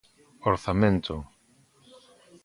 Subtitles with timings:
[0.51, 1.15] Orzamento.